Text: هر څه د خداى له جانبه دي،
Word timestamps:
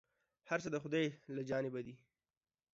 هر 0.49 0.59
څه 0.63 0.69
د 0.71 0.75
خداى 0.83 1.05
له 1.35 1.41
جانبه 1.49 1.79
دي، 1.85 1.93